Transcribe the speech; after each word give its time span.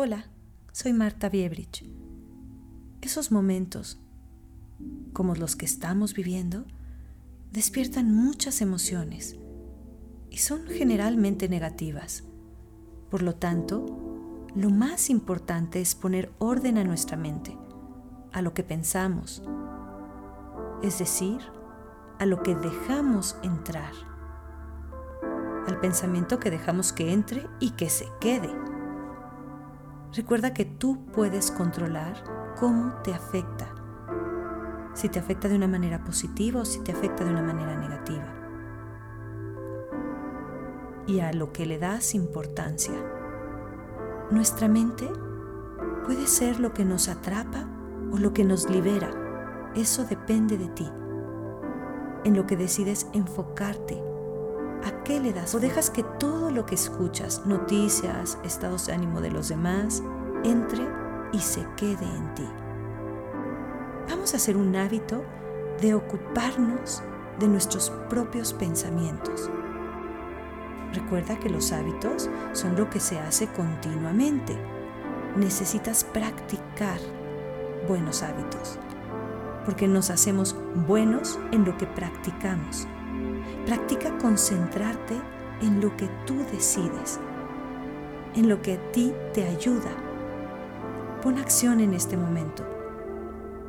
Hola, 0.00 0.26
soy 0.70 0.92
Marta 0.92 1.28
Biebrich. 1.28 1.84
Esos 3.00 3.32
momentos, 3.32 4.00
como 5.12 5.34
los 5.34 5.56
que 5.56 5.66
estamos 5.66 6.14
viviendo, 6.14 6.66
despiertan 7.50 8.14
muchas 8.14 8.60
emociones 8.60 9.36
y 10.30 10.36
son 10.36 10.68
generalmente 10.68 11.48
negativas. 11.48 12.22
Por 13.10 13.22
lo 13.22 13.34
tanto, 13.34 14.46
lo 14.54 14.70
más 14.70 15.10
importante 15.10 15.80
es 15.80 15.96
poner 15.96 16.30
orden 16.38 16.78
a 16.78 16.84
nuestra 16.84 17.16
mente, 17.16 17.58
a 18.32 18.40
lo 18.40 18.54
que 18.54 18.62
pensamos, 18.62 19.42
es 20.80 21.00
decir, 21.00 21.40
a 22.20 22.24
lo 22.24 22.44
que 22.44 22.54
dejamos 22.54 23.36
entrar, 23.42 23.94
al 25.66 25.80
pensamiento 25.80 26.38
que 26.38 26.52
dejamos 26.52 26.92
que 26.92 27.12
entre 27.12 27.48
y 27.58 27.72
que 27.72 27.90
se 27.90 28.06
quede. 28.20 28.77
Recuerda 30.14 30.54
que 30.54 30.64
tú 30.64 31.04
puedes 31.12 31.50
controlar 31.50 32.24
cómo 32.58 32.94
te 33.02 33.12
afecta, 33.12 33.66
si 34.94 35.08
te 35.10 35.18
afecta 35.18 35.48
de 35.48 35.56
una 35.56 35.68
manera 35.68 36.02
positiva 36.02 36.62
o 36.62 36.64
si 36.64 36.80
te 36.80 36.92
afecta 36.92 37.24
de 37.24 37.30
una 37.30 37.42
manera 37.42 37.76
negativa. 37.76 38.34
Y 41.06 41.20
a 41.20 41.32
lo 41.32 41.52
que 41.52 41.66
le 41.66 41.78
das 41.78 42.14
importancia. 42.14 42.94
Nuestra 44.30 44.66
mente 44.66 45.10
puede 46.04 46.26
ser 46.26 46.58
lo 46.58 46.72
que 46.72 46.84
nos 46.84 47.08
atrapa 47.08 47.68
o 48.10 48.18
lo 48.18 48.32
que 48.32 48.44
nos 48.44 48.70
libera. 48.70 49.10
Eso 49.74 50.04
depende 50.04 50.56
de 50.56 50.68
ti. 50.68 50.90
En 52.24 52.34
lo 52.34 52.46
que 52.46 52.56
decides 52.56 53.06
enfocarte 53.12 54.02
¿A 54.02 54.07
qué 55.08 55.18
le 55.20 55.32
das? 55.32 55.54
¿O 55.54 55.58
dejas 55.58 55.88
que 55.88 56.02
todo 56.02 56.50
lo 56.50 56.66
que 56.66 56.74
escuchas, 56.74 57.46
noticias, 57.46 58.38
estados 58.44 58.86
de 58.86 58.92
ánimo 58.92 59.22
de 59.22 59.30
los 59.30 59.48
demás, 59.48 60.02
entre 60.44 60.86
y 61.32 61.38
se 61.38 61.66
quede 61.78 62.04
en 62.04 62.34
ti? 62.34 62.46
Vamos 64.10 64.34
a 64.34 64.36
hacer 64.36 64.58
un 64.58 64.76
hábito 64.76 65.24
de 65.80 65.94
ocuparnos 65.94 67.02
de 67.38 67.48
nuestros 67.48 67.88
propios 68.10 68.52
pensamientos. 68.52 69.48
Recuerda 70.92 71.38
que 71.38 71.48
los 71.48 71.72
hábitos 71.72 72.28
son 72.52 72.76
lo 72.76 72.90
que 72.90 73.00
se 73.00 73.18
hace 73.18 73.46
continuamente. 73.46 74.58
Necesitas 75.36 76.04
practicar 76.04 77.00
buenos 77.88 78.22
hábitos, 78.22 78.78
porque 79.64 79.88
nos 79.88 80.10
hacemos 80.10 80.54
buenos 80.86 81.38
en 81.50 81.64
lo 81.64 81.78
que 81.78 81.86
practicamos. 81.86 82.86
Practica 83.66 84.16
concentrarte 84.18 85.14
en 85.62 85.80
lo 85.80 85.96
que 85.96 86.08
tú 86.26 86.36
decides, 86.52 87.18
en 88.34 88.48
lo 88.48 88.62
que 88.62 88.74
a 88.74 88.92
ti 88.92 89.12
te 89.32 89.44
ayuda. 89.44 89.90
Pon 91.22 91.38
acción 91.38 91.80
en 91.80 91.94
este 91.94 92.16
momento. 92.16 92.64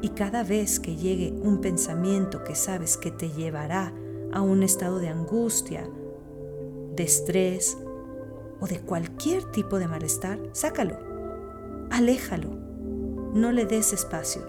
Y 0.00 0.10
cada 0.10 0.44
vez 0.44 0.78
que 0.78 0.96
llegue 0.96 1.32
un 1.32 1.60
pensamiento 1.60 2.44
que 2.44 2.54
sabes 2.54 2.96
que 2.96 3.10
te 3.10 3.30
llevará 3.30 3.92
a 4.32 4.42
un 4.42 4.62
estado 4.62 4.98
de 4.98 5.08
angustia, 5.08 5.88
de 6.94 7.02
estrés 7.02 7.78
o 8.60 8.66
de 8.66 8.80
cualquier 8.80 9.44
tipo 9.44 9.78
de 9.78 9.88
malestar, 9.88 10.38
sácalo, 10.52 10.96
aléjalo, 11.90 12.50
no 13.34 13.52
le 13.52 13.66
des 13.66 13.92
espacio. 13.92 14.42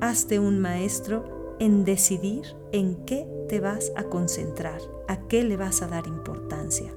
Hazte 0.00 0.38
un 0.38 0.60
maestro 0.60 1.33
en 1.58 1.84
decidir 1.84 2.56
en 2.72 2.96
qué 3.04 3.26
te 3.48 3.60
vas 3.60 3.92
a 3.96 4.04
concentrar, 4.04 4.80
a 5.08 5.20
qué 5.28 5.42
le 5.42 5.56
vas 5.56 5.82
a 5.82 5.86
dar 5.86 6.06
importancia. 6.06 6.92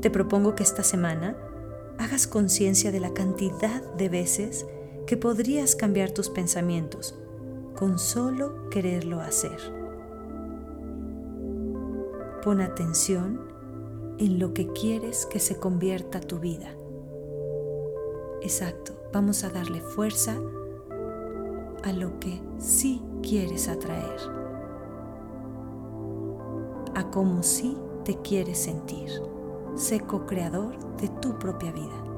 Te 0.00 0.10
propongo 0.10 0.54
que 0.54 0.62
esta 0.62 0.82
semana 0.82 1.36
hagas 1.98 2.26
conciencia 2.26 2.92
de 2.92 3.00
la 3.00 3.14
cantidad 3.14 3.82
de 3.94 4.08
veces 4.08 4.66
que 5.06 5.16
podrías 5.16 5.76
cambiar 5.76 6.10
tus 6.10 6.28
pensamientos 6.28 7.14
con 7.74 7.98
solo 7.98 8.68
quererlo 8.70 9.20
hacer. 9.20 9.58
Pon 12.42 12.60
atención 12.60 13.40
en 14.18 14.38
lo 14.38 14.52
que 14.54 14.72
quieres 14.72 15.26
que 15.26 15.40
se 15.40 15.58
convierta 15.58 16.20
tu 16.20 16.38
vida. 16.38 16.74
Exacto, 18.42 18.92
vamos 19.12 19.42
a 19.44 19.50
darle 19.50 19.80
fuerza 19.80 20.36
a 21.84 21.92
lo 21.92 22.18
que 22.18 22.40
sí 22.58 23.02
quieres 23.22 23.68
atraer, 23.68 24.18
a 26.94 27.10
cómo 27.10 27.42
sí 27.42 27.76
te 28.04 28.16
quieres 28.22 28.58
sentir. 28.58 29.10
Sé 29.76 30.00
co-creador 30.00 30.78
de 30.96 31.08
tu 31.20 31.38
propia 31.38 31.72
vida. 31.72 32.13